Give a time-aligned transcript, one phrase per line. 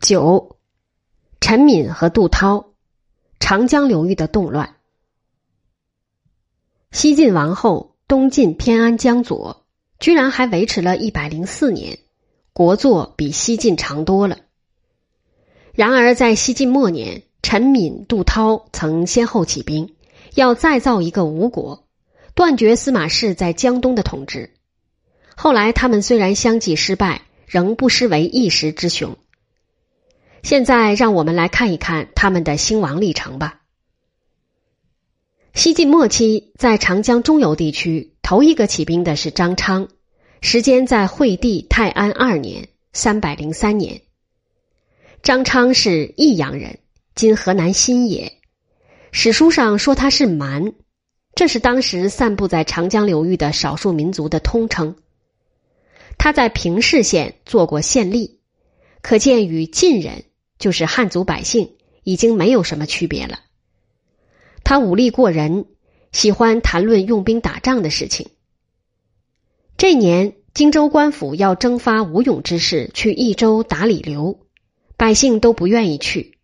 [0.00, 0.56] 九，
[1.42, 2.70] 陈敏和杜涛，
[3.38, 4.76] 长江流域的动乱。
[6.90, 9.66] 西晋王后东晋偏安江左，
[9.98, 11.98] 居然还维持了一百零四年，
[12.54, 14.38] 国祚比西晋长多了。
[15.74, 19.94] 然而在西晋末年，陈敏、杜涛曾先后起兵，
[20.34, 21.84] 要再造一个吴国，
[22.34, 24.54] 断绝司马氏在江东的统治。
[25.36, 29.18] 后来他们虽然相继失败，仍不失为一时之雄。
[30.42, 33.60] 现在让我们来看一看他们的兴亡历程吧。
[35.52, 39.88] 西晋末期，在长江中游地区，头一个起兵的是张昌，
[40.40, 44.00] 时间在惠帝泰安二年（三百零三年）。
[45.22, 46.78] 张昌是益阳人，
[47.14, 48.38] 今河南新野。
[49.12, 50.72] 史书上说他是蛮，
[51.34, 54.96] 这是当时散布在长江流域的少数民族的通称。
[56.16, 58.36] 他在平氏县做过县吏，
[59.02, 60.24] 可见与晋人。
[60.60, 61.72] 就是汉族百姓
[62.04, 63.40] 已经没有什么区别了。
[64.62, 65.64] 他武力过人，
[66.12, 68.28] 喜欢谈论用兵打仗的事情。
[69.76, 74.38] 这年，荆州官府要征发吴勇之士去益州打李刘，
[74.96, 76.36] 百姓都不愿意去。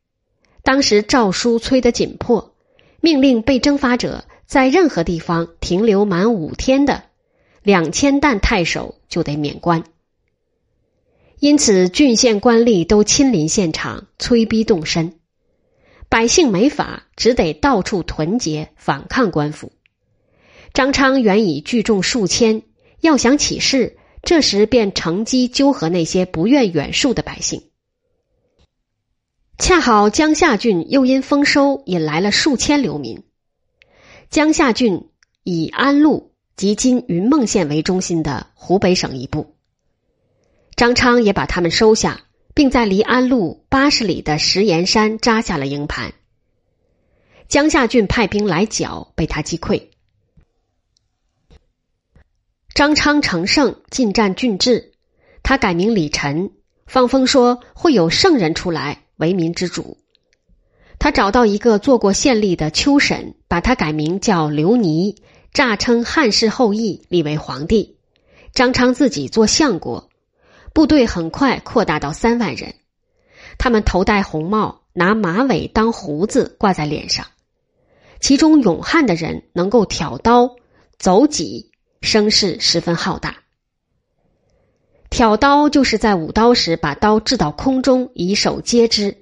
[0.63, 2.55] 当时诏书催得紧迫，
[3.01, 7.05] 命令被征发者在任何地方停留满五天的，
[7.63, 9.85] 两千担太守就得免官。
[11.39, 15.21] 因此，郡县官吏都亲临现场，催逼动身。
[16.09, 19.73] 百姓没法，只得到处屯结，反抗官府。
[20.73, 22.63] 张昌原已聚众数千，
[23.01, 27.63] 要想起事，这时便乘机纠合那些不愿远戍的百姓。
[29.59, 33.25] 恰好江夏郡又因丰收引来了数千流民。
[34.31, 35.09] 江夏郡
[35.45, 39.56] 以安陆及今云梦县为中心的湖北省一部。
[40.77, 42.21] 张昌也把他们收下，
[42.53, 46.13] 并在离安陆八十里的石岩山扎下了营盘。
[47.49, 49.89] 江夏郡派兵来剿，被他击溃。
[52.75, 54.93] 张昌乘胜进占郡治，
[55.43, 56.51] 他改名李晨，
[56.87, 59.97] 放风说会有圣人出来为民之主。
[60.99, 65.23] 他找到一个做过县吏的秋审，把他改名叫刘尼，
[65.55, 67.97] 诈称汉室后裔，立为皇帝。
[68.53, 70.11] 张昌自己做相国。
[70.77, 72.75] 部队很快扩大到三万人，
[73.57, 77.29] 他们头戴红帽，拿马尾当胡子挂在脸上。
[78.21, 80.57] 其中勇悍的人能够挑刀、
[80.99, 81.73] 走戟，
[82.03, 83.39] 声势十分浩大。
[85.09, 89.15] 挑刀就是在舞刀时把刀掷到空中，以手接之；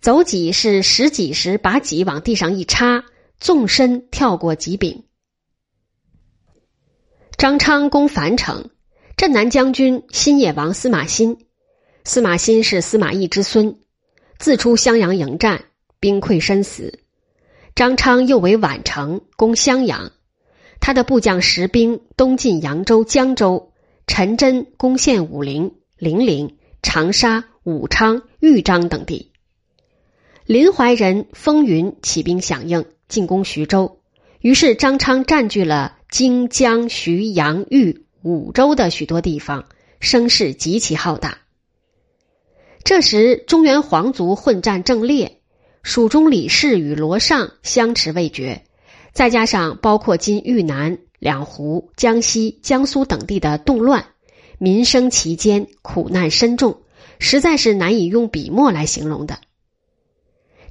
[0.00, 3.02] 走戟是拾戟时把戟往地上一插，
[3.40, 5.02] 纵身跳过戟柄。
[7.36, 8.70] 张昌攻樊城。
[9.20, 11.36] 镇南将军新野王司马欣，
[12.04, 13.76] 司马欣是司马懿之孙，
[14.38, 15.64] 自出襄阳迎战，
[16.00, 17.00] 兵溃身死。
[17.74, 20.12] 张昌又为宛城攻襄阳，
[20.80, 23.74] 他的部将石兵东进扬州、江州，
[24.06, 29.32] 陈真攻陷武陵、零陵、长沙、武昌、豫章等地。
[30.46, 34.00] 临淮人风云起兵响应，进攻徐州，
[34.40, 38.06] 于是张昌占据了荆江、徐阳、豫。
[38.22, 39.64] 五州的许多地方
[39.98, 41.38] 声势极其浩大。
[42.84, 45.40] 这时，中原皇族混战正烈，
[45.82, 48.64] 蜀中李氏与罗尚相持未决，
[49.12, 54.06] 再加上包括今豫南、两湖、江西、江苏等地的动乱，
[54.58, 56.82] 民生其间，苦难深重，
[57.18, 59.38] 实在是难以用笔墨来形容的。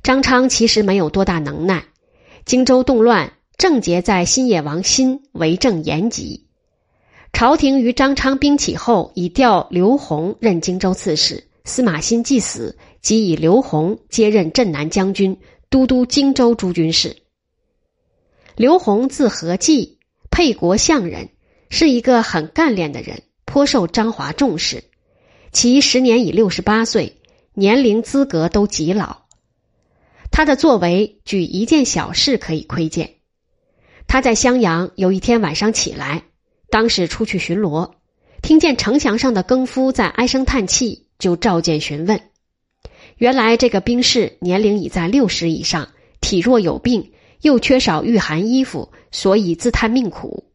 [0.01, 1.85] 张昌其实没有多大能耐，
[2.45, 6.48] 荆州动乱正结在新野王新为政严吉。
[7.31, 11.45] 朝廷于张昌兵起后，已调刘宏任荆州刺史。
[11.63, 15.37] 司马欣既死，即以刘宏接任镇南将军、
[15.69, 17.17] 都督荆州诸军事。
[18.55, 19.99] 刘宏字和济，
[20.31, 21.29] 沛国相人，
[21.69, 24.83] 是一个很干练的人，颇受张华重视。
[25.51, 27.21] 其时年已六十八岁，
[27.53, 29.23] 年龄资格都极老。
[30.31, 33.15] 他的作为，举一件小事可以窥见。
[34.07, 36.23] 他在襄阳有一天晚上起来。
[36.71, 37.91] 当时出去巡逻，
[38.41, 42.21] 听见城墙上的更夫在唉声叹气，就召见询问。
[43.17, 45.89] 原来这个兵士年龄已在六十以上，
[46.21, 47.11] 体弱有病，
[47.41, 50.45] 又缺少御寒衣服，所以自叹命苦。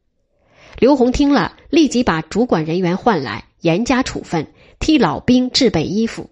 [0.78, 4.46] 刘洪听了，立即把主管人员唤来，严加处分，
[4.78, 6.30] 替老兵制备衣服。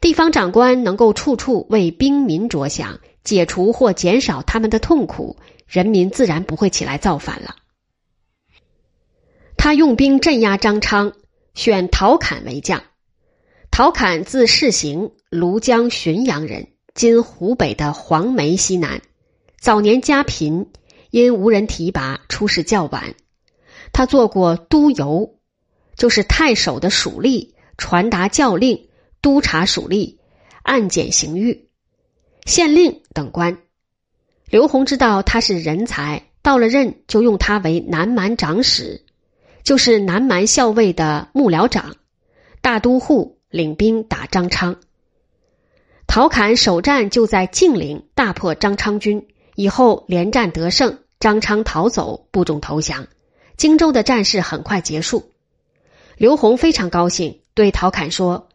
[0.00, 5.36] 地方长官能够处处为兵民着想，解除或减少他们的痛苦，
[5.66, 7.56] 人民自然不会起来造反了。
[9.64, 11.14] 他用兵镇压张昌，
[11.54, 12.84] 选陶侃为将。
[13.70, 19.00] 陶侃字世行，庐江浔阳人，今湖北的黄梅西南。
[19.58, 20.70] 早年家贫，
[21.10, 23.14] 因无人提拔，出仕较晚。
[23.90, 25.36] 他做过都邮，
[25.96, 28.90] 就是太守的属吏，传达教令、
[29.22, 30.18] 督察属吏、
[30.62, 31.70] 案检刑狱、
[32.44, 33.56] 县令等官。
[34.50, 39.06] 刘宏知道他是人才，到了任就用他为南蛮长史，
[39.64, 41.96] 就是南蛮校尉的幕僚长、
[42.60, 44.76] 大都护，领兵打张昌。
[46.06, 49.26] 陶侃首战就在晋陵大破张昌军，
[49.56, 53.06] 以后连战得胜，张昌逃走，部众投降，
[53.56, 55.30] 荆州的战事很快结束。
[56.18, 58.48] 刘宏非常高兴，对陶侃说：“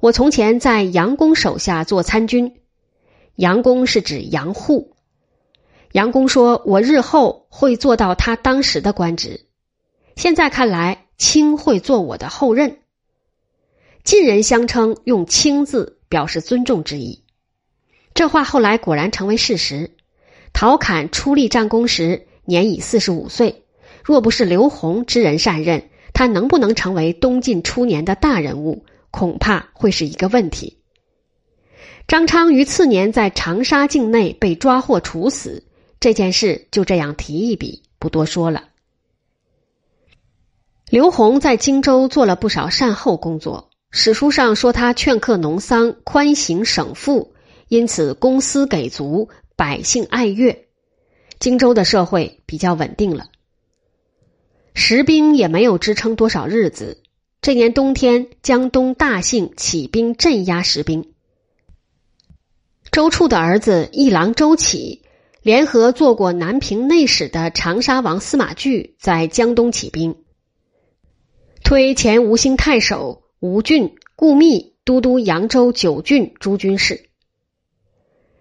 [0.00, 2.56] 我从前在杨公手下做参军，
[3.36, 4.96] 杨公是指杨护。”
[5.92, 9.46] 杨公说：“我日后会做到他当时的官职。
[10.18, 12.78] 现在看来，卿会做我的后任。”
[14.02, 17.22] 晋人相称用“卿”字表示尊重之意。
[18.14, 19.92] 这话后来果然成为事实。
[20.52, 23.62] 陶侃出立战功时年已四十五岁，
[24.02, 30.78] 若不是刘宏知人善任，他能不能成为东晋初年的大人物，恐怕会是一个问题。
[32.08, 35.62] 张昌于次年在长沙境内被抓获处死。
[36.00, 38.64] 这件事就这样提一笔，不多说了。
[40.90, 47.34] 刘宏在荆州做了不少善后工作，史书上说他劝客农桑，宽刑省赋，
[47.68, 50.64] 因此公私给足，百姓爱乐，
[51.38, 53.26] 荆州的社会比较稳定了。
[54.72, 57.02] 石兵也没有支撑多少日子。
[57.42, 61.12] 这年冬天，江东大姓起兵镇压石兵。
[62.90, 65.02] 周处的儿子一郎周启。
[65.40, 70.16] 联合做过南平内史的长沙王司马矩在江东起兵，
[71.62, 77.08] 推前吴兴太守吴俊顾密都督扬州九郡诸军事。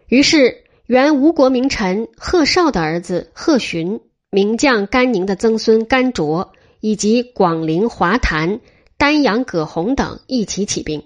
[0.07, 3.99] 于是，原吴国名臣贺绍的儿子贺寻、
[4.29, 8.61] 名将甘宁的曾孙甘卓，以及广陵华坛
[8.97, 11.03] 丹阳葛洪等一起起兵，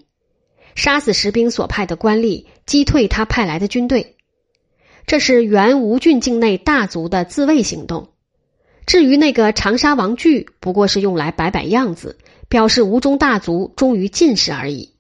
[0.75, 4.15] 杀死石兵所派的官吏，击退他派来的军队。
[5.07, 8.09] 这是原吴郡境内大族的自卫行动。
[8.91, 12.17] 至于那个长沙王据，不过是用来摆摆样子，
[12.49, 14.95] 表示吴中大族终于进士而已。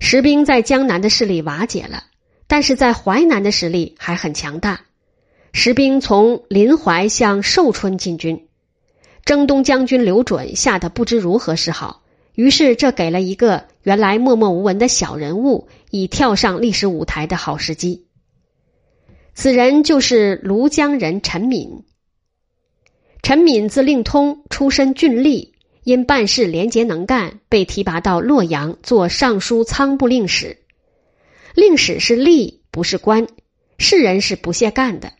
[0.00, 2.04] 石兵在江南的势力瓦解了，
[2.46, 4.86] 但是在淮南的实力还很强大。
[5.52, 8.48] 石兵从临淮向寿春进军，
[9.26, 12.04] 征东将军刘准吓得不知如何是好，
[12.34, 18.06] 于是这给了一个原来默默无闻的小人物以跳上历史舞台的好时机。
[19.34, 21.84] 此人就是庐江人陈敏。
[23.22, 25.50] 陈敏字令通，出身郡吏，
[25.84, 30.58] 因办事廉洁能干，被提拔到洛阳做尚书仓部令史。
[31.54, 33.26] 令史是吏，不是官，
[33.78, 35.12] 士人是不屑干的。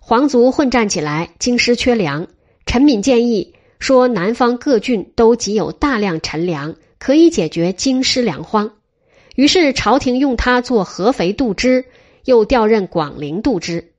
[0.00, 2.28] 皇族混战起来，京师缺粮，
[2.64, 8.72] 陈敏建议说，南方各郡都积有大量陈粮，可以解决京师粮荒。
[9.34, 11.84] 于是朝廷用他做合肥度支。
[12.24, 13.92] 又调任广陵度支。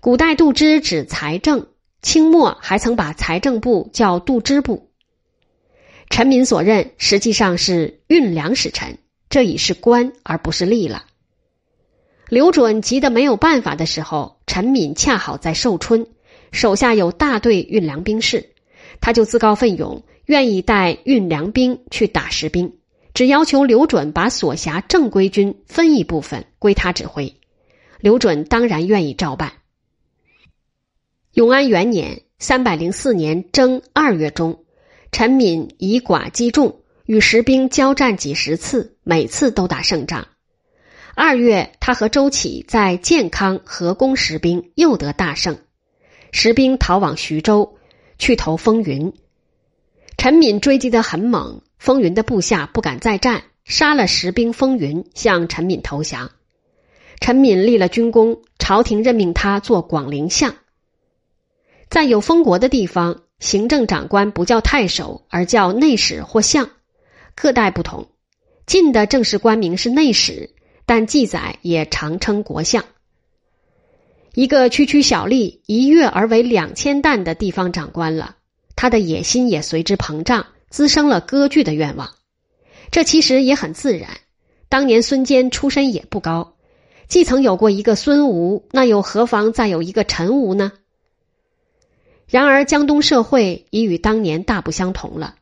[0.00, 1.68] 古代度支指财政，
[2.04, 4.90] 清末还曾把财政部叫度支部。
[6.10, 8.98] 陈敏所任实际上是运粮使臣，
[9.30, 11.06] 这已是官而不是吏了。
[12.28, 16.06] 刘准急得没有办法的时候，陈敏恰好在寿春，
[16.52, 18.50] 手下有大队运粮兵士，
[19.00, 22.74] 他就自告奋勇，愿意带运粮兵去打石兵。
[23.14, 27.34] 只要求刘准把所辖正规军分一部分归他指挥，
[28.00, 29.52] 刘准当然愿意照办。
[31.34, 34.62] 永安元年（三百零四年）正二月中，
[35.10, 36.76] 陈敏以寡击众，
[37.06, 40.28] 与石兵交战几十次，每次都打胜仗。
[41.16, 45.58] 二月，他和周启在建康合攻石兵，又得大胜。
[46.30, 47.78] 石兵逃往徐州，
[48.16, 49.12] 去投风云。
[50.16, 51.62] 陈敏追击得很猛。
[51.78, 56.30] 风云的部下不敢再战，杀了石兵风云，向陈敏投降。
[57.18, 60.54] 陈敏立了军功，朝廷任命他做广陵相。
[61.88, 66.70] 在有封国的地方，行政长官不叫太守，而叫内史或相，
[67.34, 68.08] 各代不同。
[68.66, 70.50] 晋的正式官名是内史，
[70.86, 72.84] 但记载也常称国相。
[74.34, 78.36] 一个区区小吏，一跃而为两千担的地方长官了，
[78.74, 80.46] 他的野心也随之膨胀。
[80.70, 82.10] 滋生了割据的愿望，
[82.90, 84.10] 这其实也很自然。
[84.68, 86.56] 当年孙坚出身也不高，
[87.06, 90.72] 既曾有过一个孙吴，那又何妨再有一个陈吴呢？
[92.26, 95.36] 然而江东社会已与当年大不相同了。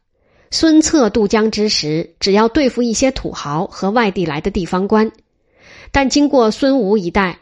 [0.51, 5.13] 孙策渡江之时，只要对付一些土豪和外地来的地方官，
[5.93, 7.39] 但经过孙吴一带，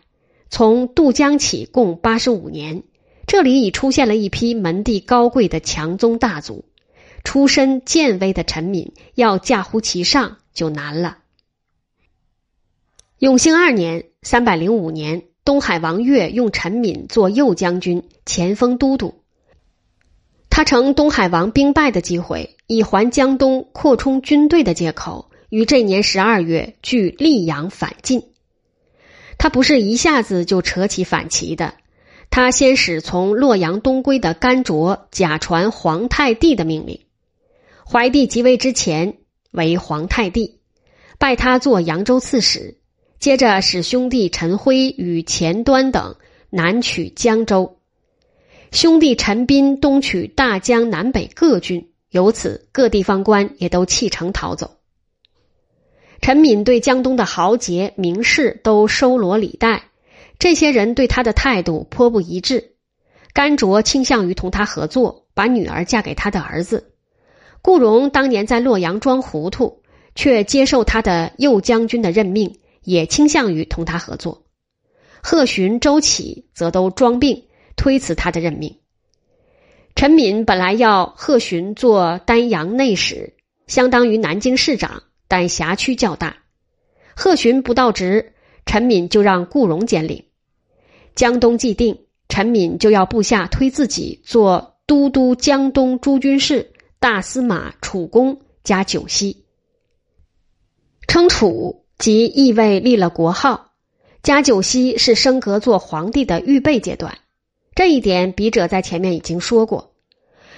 [0.49, 2.85] 从渡江起共八十五年，
[3.27, 6.65] 这里已出现了一批门第高贵的强宗大族，
[7.25, 11.19] 出身贱微的臣民要驾乎其上就难了。
[13.19, 19.20] 永兴二年（三百零五年），东海王越用陈敏做右将军、前锋都督。
[20.51, 28.25] 他乘东海王兵败的机会，以还江东、扩充军队的借口，于这年十二月据溧阳反晋。
[29.39, 31.75] 他不是一下子就扯起反旗的，
[32.29, 37.01] 他先使从洛阳东归的甘卓假传皇太帝的命令。
[37.91, 39.17] 怀帝即位之前
[39.53, 40.59] 为皇太帝，
[41.19, 42.77] 拜他做扬州刺史。
[43.19, 46.17] 接着使兄弟陈辉与钱端等
[46.49, 47.80] 南取江州，
[48.73, 54.79] 兄弟陈斌东取大江南北各郡，由此各地方官也都弃城逃走。
[56.21, 59.91] 陈敏对江东的豪杰名士都收罗礼待，
[60.39, 62.77] 这些人对他的态度颇不一致。
[63.33, 66.93] 甘卓倾向于同他合作，把女儿嫁给他的儿子。
[67.63, 69.83] 顾荣当年在洛阳装糊涂，
[70.15, 72.57] 却接受他的右将军的任命。
[72.83, 74.47] 也倾向于同他合作，
[75.23, 77.45] 贺询、周启则都装病
[77.81, 78.77] 推辞他的任命。
[79.95, 83.33] 陈敏本来要贺询做丹阳内史，
[83.69, 86.37] 相当于南京市长，但辖区较大。
[87.17, 88.35] 贺询不到职，
[88.67, 90.27] 陈敏就让顾荣兼领。
[91.15, 99.47] 江东既定，陈敏就要部下推自己做都督江东诸军事、大司马、楚公加九锡，
[101.09, 101.87] 称楚。
[101.97, 103.73] 即意味立了国号，
[104.23, 107.19] 加九锡是升格做皇帝的预备阶段。
[107.75, 109.95] 这一点笔者在前面已经说过。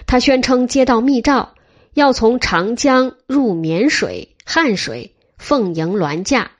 [0.06, 1.54] 他宣称接到密诏，
[1.94, 6.52] 要从长江入沔水、汉水，奉迎銮驾。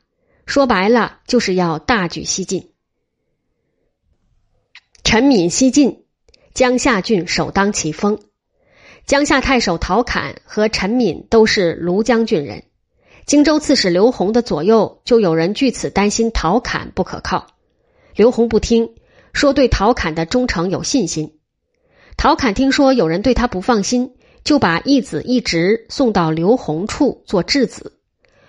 [0.47, 2.71] 说白了，就是要大举西进。
[5.04, 6.04] 陈敏西进，
[6.54, 8.21] 江夏郡首当其冲。
[9.04, 12.64] 江夏太守陶侃和陈敏都是庐江郡人。
[13.26, 17.47] 荆州刺史刘宏的左右就有人据此担心陶侃不可靠，
[18.14, 18.94] 刘宏不听，
[19.32, 21.38] 说对陶侃的忠诚有信心。
[22.16, 27.98] 陶侃听说有人对他不放心，就把义子一直送到刘宏处做质子。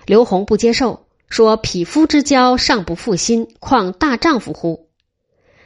[0.05, 4.89] 刘宏不接受，说匹夫之交尚不负心，况大丈夫乎？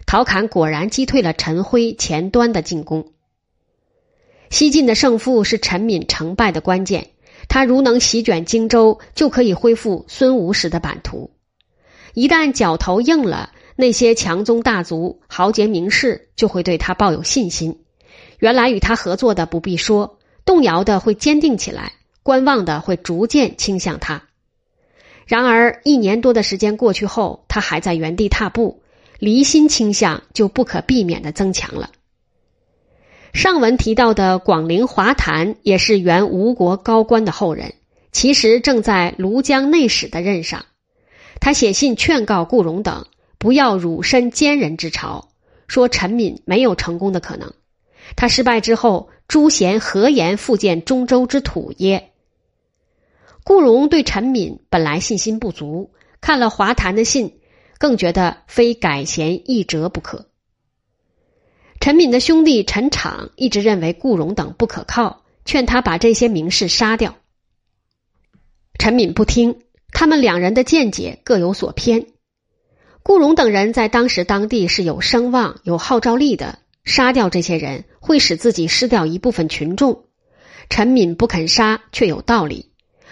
[0.06, 3.14] 陶侃果然击退了陈辉、钱端的进攻。
[4.50, 7.10] 西晋的胜负是陈敏成败的关键。
[7.50, 11.32] 他如能席卷荆州，就可以恢复孙吴时的版图。
[12.14, 17.84] 一旦脚头硬了，那些强宗大族、豪杰名士就会对他抱有信心。
[18.40, 21.94] 原来与他合作的不必说，动摇的会坚定起来，
[22.24, 24.24] 观望的会逐渐倾向他。
[25.28, 28.82] 然而一年多的时间过去后，他还在原地踏步，
[29.20, 31.92] 离心倾向就不可避免的增强了。
[33.34, 37.76] 上文提到的广陵华谈也是原吴国高官的后人，
[38.12, 40.66] 其实正在庐江内史的任上。
[41.40, 43.06] 他写信劝告顾荣等
[43.38, 45.30] 不要辱身奸人之朝，
[45.68, 47.54] 说陈敏没有成功的可能。
[48.16, 52.12] 他失败之后，朱贤何言复建中州之土耶？
[53.44, 57.40] 顾荣对陈敏本来信心不足，看了华谈的信，
[57.78, 60.30] 更觉得非改弦易辙不可。
[61.80, 67.16] 陈敏的兄弟陈敞一直认为顾荣等不可靠，劝他把这些名士杀掉。
[68.80, 69.60] 陈敏不听，
[69.92, 72.08] 他们两人的见解各有所偏。
[73.08, 80.04] 顾荣等人在当时当地是有声望、有号召力的，杀掉这些人会使自己失掉一部分群众。
[80.70, 82.70] 陈敏不肯杀，却有道理，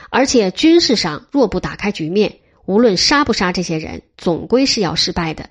[0.10, 5.50] 而且军事上若不打开局面，无论杀不杀这些人，总归是要失败的。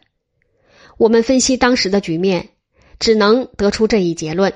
[0.99, 2.51] 我们分析当时的局面。
[2.99, 4.53] 只能得出这一结论：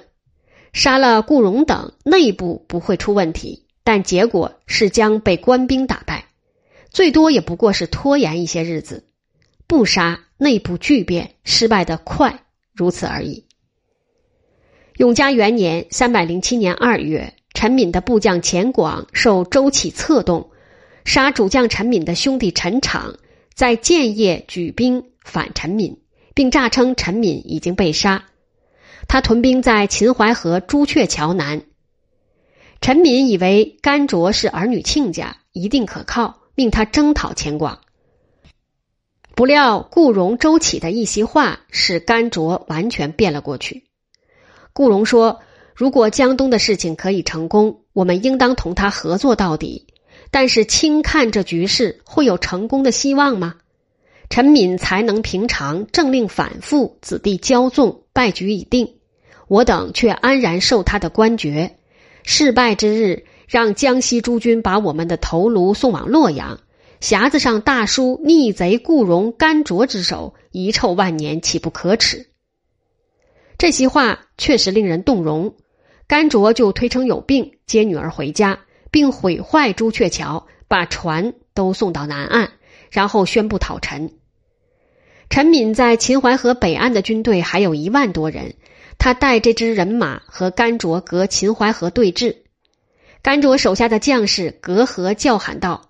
[0.75, 6.27] 杀了顾荣等，内部不会出问题，但结果是将被官兵打败，
[6.91, 9.08] 最多也不过是拖延一些日子；
[9.69, 13.45] 不杀，内部巨变，失败的快，如此而已。
[14.97, 20.51] 永嘉元年（三百零七年二月），陈敏的部将钱广受周启策动，
[21.05, 23.17] 杀主将陈敏的兄弟陈敞，
[23.55, 26.01] 在建业举兵反陈敏。
[26.35, 28.27] 并诈称陈敏已经被杀，
[29.09, 31.63] 他屯兵在秦淮河朱雀桥南。
[32.81, 37.81] 陈敏以为甘卓是儿女亲家，一定可靠，命他征讨钱广。
[39.39, 43.85] 不料顾荣、周启的一席话，使甘卓完全变了过去。
[44.73, 45.39] 顾荣说
[45.77, 49.87] ：“如果江东的事情可以成功，我们应当同他合作到底。
[50.33, 53.55] 但是轻看这局势，会有成功的希望吗？
[54.29, 58.95] 陈敏才能平常，政令反复，子弟骄纵，败局已定。
[59.47, 61.77] 我等却安然受他的官爵。
[62.25, 66.59] 事败之日，让江西诸军把我们的头颅送往洛阳，
[67.01, 72.27] 匣子上大书“逆贼顾荣、甘卓之手”，遗臭万年，岂不可耻？
[73.57, 75.57] 这席话确实令人动容。
[76.07, 78.61] 甘卓就推称有病，接女儿回家。
[78.91, 82.53] 并毁坏朱雀桥，把船都送到南岸，
[82.91, 84.13] 然后宣布讨陈。
[85.29, 88.55] 陈敏在秦淮河北岸的军队还有一万多人，
[88.97, 92.37] 他带这支人马和甘卓隔秦淮河对峙。
[93.21, 95.88] 甘卓手下的将士隔河叫喊道：“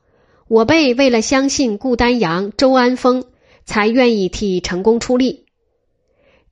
[0.48, 3.24] 我辈为了相信顾丹阳、周安丰，
[3.64, 5.46] 才愿意替陈宫出力。”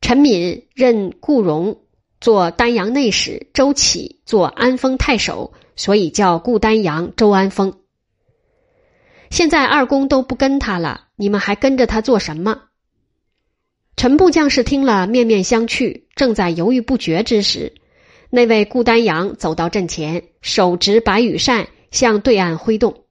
[0.00, 1.80] 陈敏任顾荣
[2.20, 5.52] 做丹阳内史，周启做安丰太守。
[5.78, 7.80] 所以叫顾丹阳、周安丰。
[9.28, 12.62] 现在二公都不跟他了，你们还跟着他做什么？
[13.94, 17.74] 陈部将士听了，面面相觑，正在犹豫不决之时，
[18.30, 23.04] 那位顾丹阳走到阵前，手执白羽扇向对岸挥动。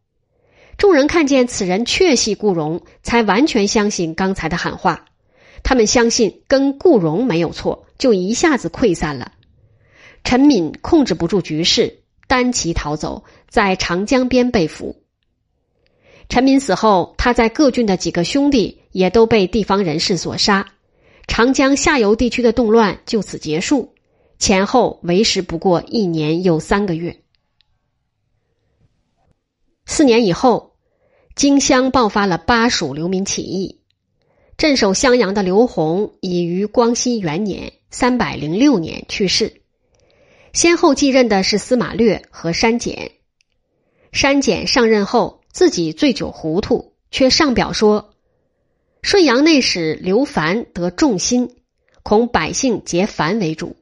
[0.78, 5.06] 众人看见此人确系顾荣，才完全相信刚才的喊话。
[5.64, 9.32] 他们相信跟顾荣没有错，就一下子溃散了。
[10.24, 12.00] 陈敏控制不住局势。
[12.28, 14.96] 单骑逃走，在长江边被俘。
[16.28, 20.66] 陈敏死后，他在各郡的几个兄弟也都被地方人士所杀，
[21.28, 23.94] 长江下游地区的动乱就此结束。
[24.40, 27.16] 前后为时不过一年又三个月。
[29.86, 30.76] 四年以后，
[31.36, 33.82] 荆襄爆发了巴蜀流民起义，
[34.58, 39.62] 镇守襄阳的刘宏已于光熙元年（三百零六年）去世。
[40.54, 43.12] 先后继任的是司马略和山简。
[44.12, 48.14] 山简上任后，自己醉酒糊涂，却上表说
[49.04, 51.58] ：“顺阳内史刘凡得众心，
[52.02, 53.76] 恐百姓结樊为主。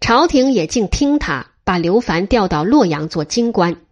[0.00, 3.82] 朝廷也竟听他，把刘凡调到洛阳做京官。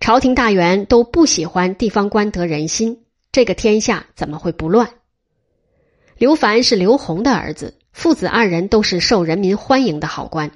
[0.00, 4.94] 朝廷大员都不喜欢地方官得人心，这个天下怎么会不乱？”
[6.16, 10.50] 刘凡是刘宏的儿子，父子二人都是受人民欢迎的好官。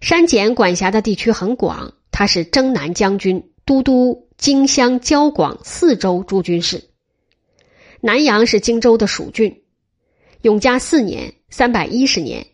[0.00, 6.84] 山简管辖的地区很广，他是征南将军、都督荆襄、交广四州诸军事。
[8.00, 9.62] 南阳是荆州的属郡。
[10.42, 12.46] 永嘉四年（三百一十年），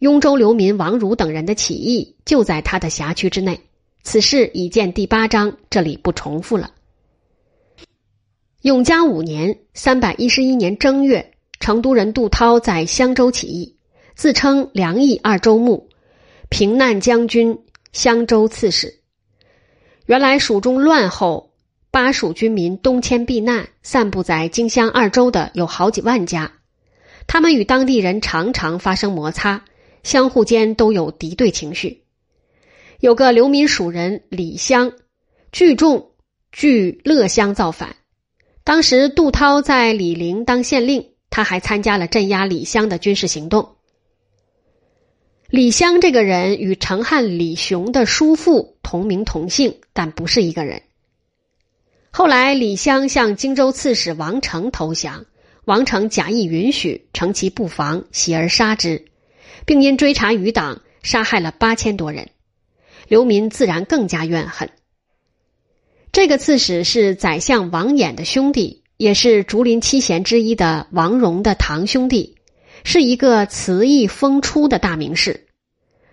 [0.00, 3.60] 雍州流民王儒等人的起义就在他的辖区之内。
[4.04, 6.70] 此事已见第八章，这里不重复了。
[8.60, 13.74] 永嘉五年（三百一十一年）正月，成都人杜涛在襄州起义，
[14.14, 15.88] 自称梁义二州牧。
[16.50, 17.58] 平难将军、
[17.92, 19.00] 襄州刺史。
[20.04, 21.50] 原来蜀中乱后，
[21.90, 26.52] 巴蜀军民东迁避难，散布在荆襄二州的有好几万家。
[27.26, 29.64] 他们与当地人常常发生摩擦，
[30.02, 32.03] 相互间都有敌对情绪。
[33.04, 34.94] 有个流民蜀人李湘，
[35.52, 36.12] 聚众
[36.50, 37.96] 据乐乡造反。
[38.64, 43.76] 当时杜涛在李陵当县令，他还参加了镇压李湘的军事行动。
[45.50, 50.80] 李湘这个人与成汉李雄的叔父同名同姓，但不是一个人。
[52.10, 55.26] 后来，李湘向荆州刺史王成投降，
[55.66, 59.04] 王成假意允许，乘其不防，袭而杀之，
[59.66, 62.30] 并因追查余党，杀害了八千多人。
[63.08, 64.70] 流民自然更加怨恨。
[66.12, 72.36] 这个刺史是宰相王衍的兄弟，也是竹林七贤之一的王戎的堂兄弟，
[72.84, 75.46] 是一个词义风出的大名士。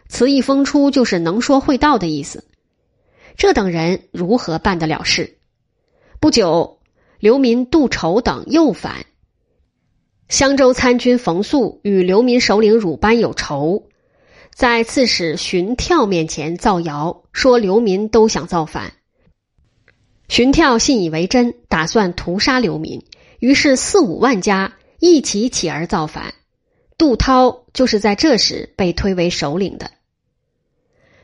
[0.09, 2.43] 词义风出就是能说会道的意思，
[3.37, 5.37] 这等人如何办得了事？
[6.19, 6.79] 不久，
[7.19, 9.05] 流民杜筹等又反。
[10.27, 13.89] 襄州参军冯素与流民首领鲁班有仇，
[14.53, 18.93] 在刺史荀跳面前造谣，说流民都想造反。
[20.27, 23.03] 荀跳信以为真，打算屠杀流民，
[23.39, 26.33] 于是四五万家一起起而造反。
[26.97, 29.91] 杜涛就是在这时被推为首领的。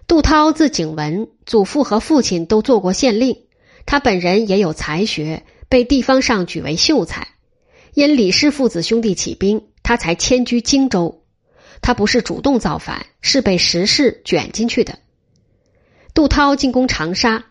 [0.08, 3.44] 杜涛字景文，祖父和父亲都做过县令，
[3.86, 7.28] 他本人也有才学，被地方上举为秀才。
[7.94, 11.24] 因李氏父子兄弟起兵，他才迁居荆州。
[11.88, 15.00] 他不是主动造反，是被时势卷进去的。
[16.14, 17.46] 杜涛进攻长沙，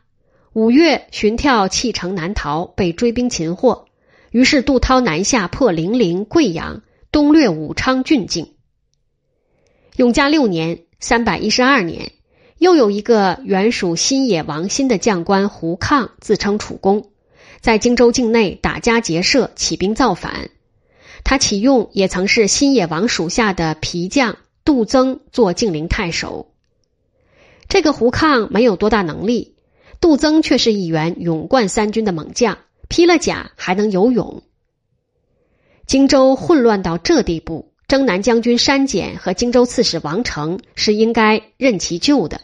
[0.52, 3.86] 五月，荀跳弃城南逃，被追兵擒获。
[4.30, 8.52] 于是杜涛南下破零陵、贵阳，东掠武昌郡境。
[9.96, 10.80] 永嘉六年。
[11.00, 12.12] 三百一十二年，
[12.58, 17.10] 又有一个原属新野王新的将官胡抗自称楚公，
[17.62, 20.50] 在荆州境内打家劫舍，起兵造反。
[21.28, 26.52] 他启用也曾是新野王属下的皮将杜曾做静陵太守。
[27.68, 29.56] 这个胡抗没有多大能力，
[30.00, 34.44] 杜曾却是一员勇冠三军的猛将，披了甲还能游泳。
[35.84, 42.40] 荆州混乱到这地步，征南将军山简和荆州刺史王成是应该任其救的。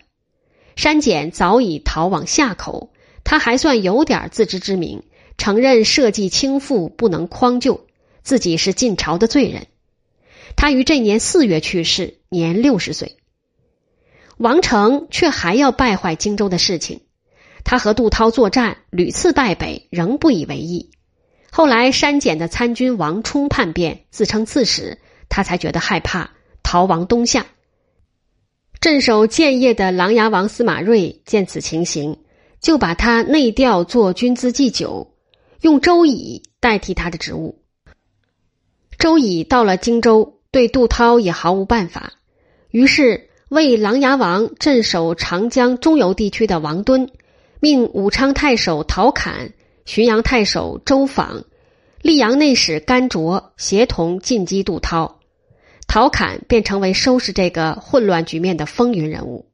[0.74, 2.90] 山简早已逃往夏口，
[3.22, 5.04] 他还算有点自知之明，
[5.38, 7.86] 承认社稷倾覆不能匡救。
[8.22, 9.66] 自己是晋朝的罪人，
[10.56, 13.16] 他于这年四月去世，年六十岁。
[14.38, 17.02] 王成却还要败坏荆州的事情，
[17.64, 20.90] 他和杜涛作战屡次败北，仍不以为意。
[21.50, 26.30] 后来删减的参军王充叛变，自称刺史，他才觉得害怕，
[26.62, 27.46] 逃亡东夏。
[28.80, 32.18] 镇守建业的琅琊王司马睿见此情形，
[32.61, 35.14] 就把他内调做军资祭酒，
[35.61, 37.62] 用周乙代替他的职务。
[39.02, 42.12] 周乙到了荆州，对杜涛也毫无办法，
[42.70, 47.10] 于是为琅琊王镇守长江中游地区的王敦，
[47.58, 51.42] 命武昌太守陶侃、浔阳太守周访、
[52.02, 55.18] 溧阳内史甘卓协同进击杜涛，
[55.88, 59.50] 陶侃便成为收拾这个混乱局面的风云人物。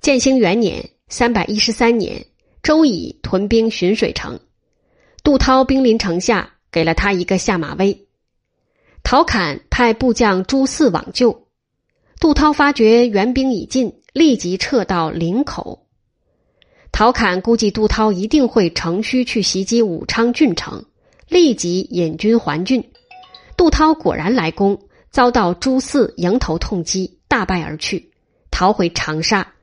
[0.00, 2.24] 建兴元年（三百一十三年），
[2.62, 4.38] 周乙屯兵浔水城，
[5.24, 6.52] 杜涛兵临城下。
[6.76, 8.06] 给了他一个下马威，
[9.02, 11.46] 陶侃派部将朱四往救，
[12.20, 15.86] 杜涛发觉援兵已尽，立即撤到林口。
[16.92, 20.84] 陶侃估计杜涛一定会乘虚去袭击武昌郡城，
[21.30, 22.84] 立即引军还郡。
[23.56, 24.78] 杜涛果然来攻，
[25.10, 28.12] 遭到朱四迎头痛击，大败而去，
[28.50, 29.54] 逃回长沙。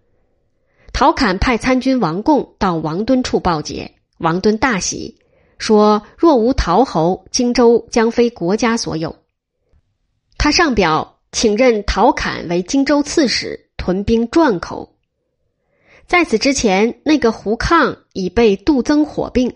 [0.91, 5.19] 陶侃派参军王贡到王敦处报捷，王敦大喜。
[5.63, 9.15] 说：“若无陶侯，荆州将非国家所有。”
[10.37, 14.97] 他上表请任陶侃为荆州刺史，屯兵转口。
[16.05, 19.55] 在此之前，那个胡抗已被杜增火并。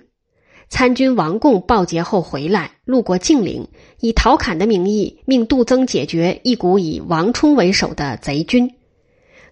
[0.70, 3.68] 参军王贡报捷后回来，路过晋陵，
[4.00, 8.74] 以陶侃的名义命杜增解决一股以王充为首的贼军。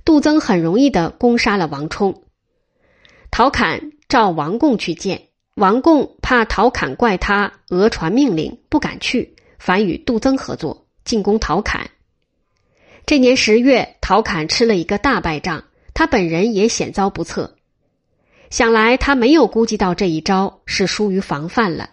[0.05, 2.23] 杜增很容易的攻杀了王充。
[3.29, 5.21] 陶侃召王贡去见。
[5.55, 11.91] 王贡怕陶侃怪他讹传命令，不敢去，反与杜增合作进攻陶侃。
[13.05, 15.63] 这年十月，陶侃吃了一个大败仗，
[15.93, 17.55] 他本人也险遭不测。
[18.49, 21.91] 想来他没有估计到这一招是疏于防范了。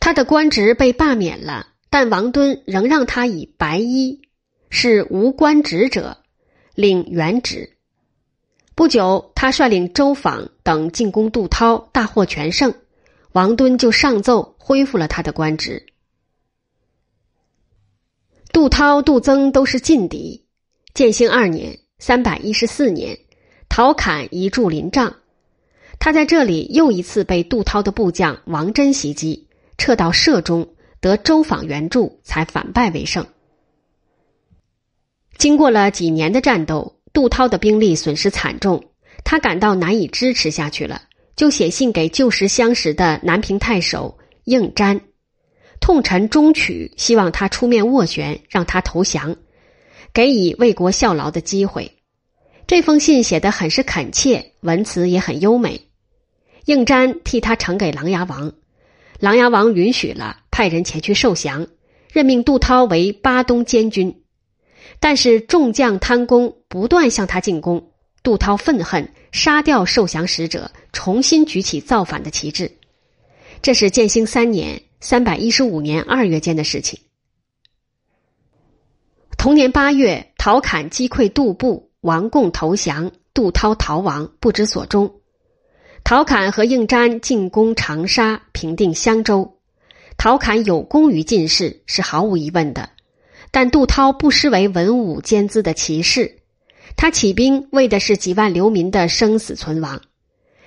[0.00, 4.22] 他的官职被罢免了，但王敦仍让他以白衣，
[4.70, 6.18] 是无官职者，
[6.74, 7.73] 领原职。
[8.76, 12.74] 不久，他率领周访等进攻杜涛，大获全胜。
[13.30, 15.86] 王敦就上奏恢复了他的官职。
[18.52, 20.44] 杜涛、杜增都是劲敌。
[20.92, 23.18] 建兴二年（三百一十四年），
[23.68, 25.16] 陶侃移驻临帐，
[26.00, 33.24] 他在这里又一次被杜涛的部将王真袭击，撤到社中，得周访援助，才反败为胜。
[35.38, 36.93] 经过了几年的战斗。
[37.14, 38.84] 杜涛的兵力损失惨重，
[39.22, 41.02] 他感到难以支持下去了，
[41.36, 45.00] 就写信给旧时相识的南平太守应瞻，
[45.80, 49.36] 痛陈中曲，希望他出面斡旋，让他投降，
[50.12, 51.92] 给以为国效劳的机会。
[52.66, 55.82] 这封信写得很是恳切，文辞也很优美。
[56.64, 58.52] 应瞻替他呈给琅琊王，
[59.20, 61.68] 琅琊王允许了，派人前去受降，
[62.12, 64.23] 任命杜涛为巴东监军。
[65.04, 67.90] 但是众将贪功，不断向他进攻。
[68.22, 72.72] 杜涛愤恨，杀掉受降使者，重新举起造反的旗帜。
[73.60, 76.98] 这是建兴三年（三百一十五年）二月间的事情。
[79.36, 85.20] 同年八月，陶侃击溃杜部，王贡投降，杜涛逃亡，不知所终。
[86.02, 89.58] 陶侃和应瞻进攻长沙，平定襄州。
[90.16, 92.88] 陶侃有功于进士，是毫无疑问的。
[93.54, 96.40] 但杜涛不失为文武兼资的奇士，
[96.96, 100.02] 他起兵为的是几万流民的生死存亡。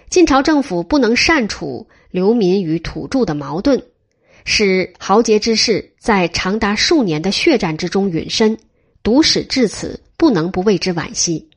[0.10, 3.84] 晋朝政府不能善处流民与土著的矛盾，
[4.46, 8.58] 使豪杰之士在长达数年的血战之中陨身。
[9.04, 11.50] 读史至此，不能不为之惋惜。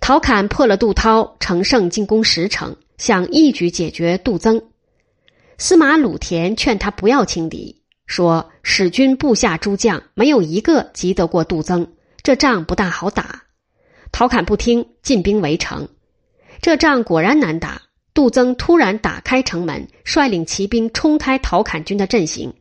[0.00, 4.62] 陶侃破了杜涛，乘胜进攻石城，想一举解决杜增。
[5.56, 7.81] 司马鲁田劝他不要轻敌。
[8.06, 13.42] 说使君部下诸将没有一个及得过杜增，这仗不大好打。
[14.10, 15.88] 陶侃不听，进兵围城。
[16.60, 17.82] 这仗果然难打。
[18.14, 22.52] 杜增突然打开城门，率领骑兵冲开陶侃军的阵型，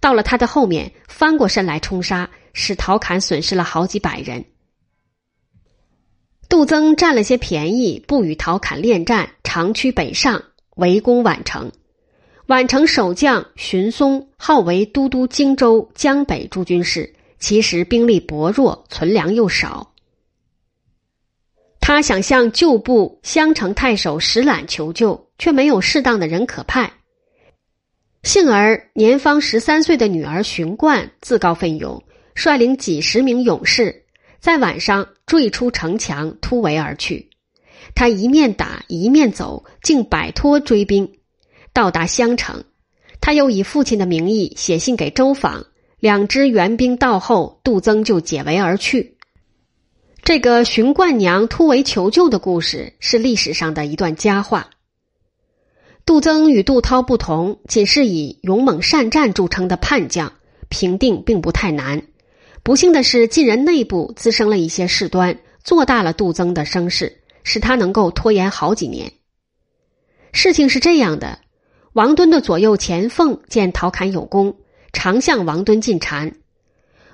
[0.00, 4.44] 到了他的后面，翻过身来冲杀，使陶侃损失了好几百人。
[6.46, 10.42] 杜增占了些便宜，不与陶侃恋战，长驱北上，
[10.76, 11.72] 围攻宛城。
[12.52, 19.94] 宛城守将荀松号为都督荆州、江北诸军事，其实兵力薄弱，存粮又少。
[21.80, 26.92] 他想向旧部襄城太守石览求救，却没有适当的人可派。
[28.22, 34.04] 幸而年方十三岁的女儿荀冠自告奋勇，率领几十名勇士，
[34.40, 37.30] 在晚上坠出城墙，突围而去。
[37.94, 41.10] 他一面打一面走，竟摆脱追兵。
[41.72, 42.64] 到达襄城，
[43.20, 45.66] 他又以父亲的名义写信给周访，
[45.98, 49.16] 两支援兵到后，杜增就解围而去。
[50.22, 54.70] 这个荀冠娘突围求救的故事是历史上的一段佳话。
[56.04, 60.32] 杜增与杜涛不同，仅是以勇猛善战著称的叛将，
[60.68, 62.02] 平定并不太难。
[62.62, 69.12] 不幸的是，晋人内部滋生了一些事端，做大了杜增的声势，使他能够拖延好几年。
[70.32, 71.38] 事情是这样的。
[71.92, 74.56] 王敦的左右前凤见陶侃有功，
[74.94, 76.32] 常向王敦进谗。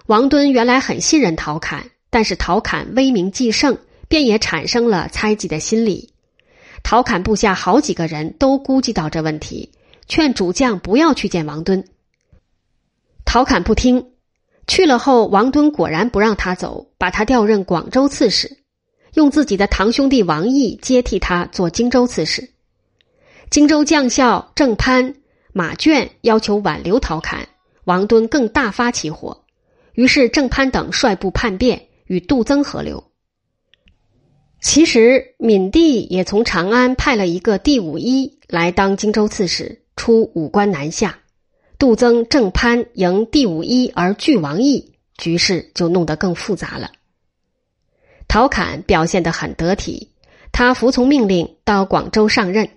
[0.06, 6.12] 王敦原来很信任陶侃，但是陶侃威名既盛，便也产生了猜忌的心理。
[6.84, 9.72] 陶侃部下好几个人都估计到这问题，
[10.06, 11.84] 劝主将不要去见王敦。
[13.24, 14.12] 陶侃不听，
[14.68, 18.58] 去了后，王敦果然不让他走，把他调任广州刺史，
[19.14, 22.52] 用自己的堂兄弟王毅接替他做荆州刺史。
[23.50, 25.14] 荆州将校郑潘、
[25.52, 27.48] 马眷要求挽留陶侃，
[27.84, 29.44] 王敦更大发起火，
[29.94, 33.04] 于是郑潘等率部叛变，与杜增合流。
[34.61, 41.20] 其实闵帝也从长安派了一个第五一来当荆州刺史，出武关南下。
[41.78, 46.90] 杜增、郑潘迎第五一而拒王毅，局势就弄得更复杂了。
[48.26, 50.11] 陶侃表现得很得体，
[50.52, 52.68] 他服从命令到广州上任。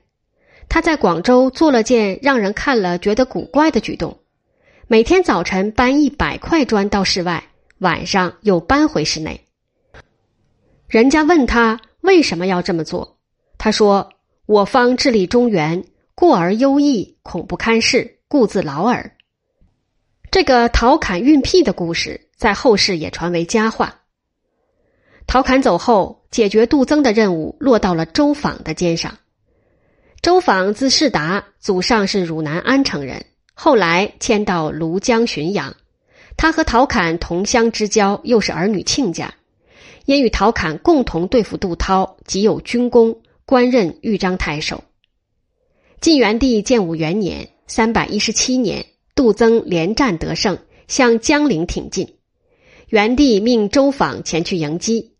[0.72, 4.18] 他在广州做了件让人看了觉得古怪的举动：
[4.88, 7.44] 每天早晨搬一百块砖到室外，
[7.80, 9.46] 晚上又搬回室内。
[10.88, 13.18] 人家问他为什么要这么做，
[13.58, 14.14] 他说
[14.48, 15.84] ：“我方治理中原，
[16.16, 19.12] 过而优异，恐不堪事，故自劳耳。”
[20.32, 23.94] 这个陶侃运辟的故事在后世也传为佳话。
[25.28, 29.18] 陶侃走后，解决杜增的任务落到了周访的肩上。
[30.22, 35.76] 周访字世达，祖上是汝南安城人，后来迁到庐江浔阳。
[36.38, 39.34] 他和陶侃同乡之交，又是儿女亲家，
[40.06, 44.84] 因与陶侃共同对付杜涛，即有军功，官任豫章太守。
[46.02, 52.18] 晋元帝建武元年（三百一十七年），杜增连战得胜，向江陵挺进。
[52.90, 55.16] 元帝命周访前去迎击。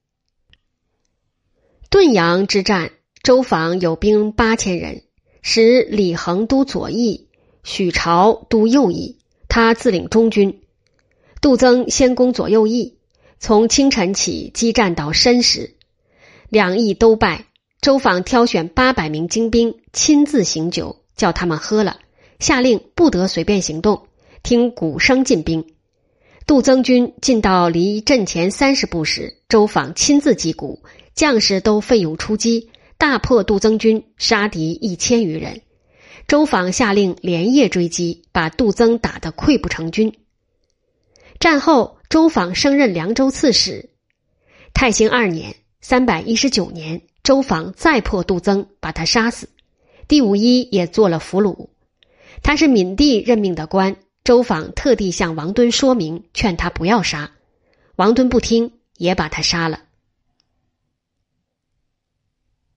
[1.90, 2.92] 顿阳之战。
[3.24, 5.04] 周访有兵八千人，
[5.44, 7.28] 使李恒都左翼，
[7.64, 10.62] 许朝都右翼，他自领中军。
[11.40, 12.98] 杜增先攻左右翼，
[13.40, 15.76] 从清晨起激战到申时，
[16.50, 17.46] 两翼都败。
[17.80, 22.00] 周访挑选八百名精兵，亲自行酒，叫他们喝了，
[22.40, 24.08] 下令不得随便行动，
[24.42, 25.64] 听鼓声进兵。
[26.48, 30.82] 杜增军进到离阵前三十步时，周访亲自击鼓，
[31.14, 32.71] 将士都奋勇出击。
[33.02, 35.64] 大破杜增军，杀敌一千余人。
[36.28, 40.20] 周访下令连夜追击，把杜增打得溃不成军。
[41.40, 43.90] 战后，周访升任凉州刺史。
[44.76, 49.50] 太兴二年（三百一十九年），周访再破杜增，把他杀死。
[50.08, 51.70] 第五一也做了俘虏。
[52.44, 57.32] 他是闵帝任命的官，周访特地向王敦说明，劝他不要杀。
[57.96, 59.86] 王敦不听，也把他杀了。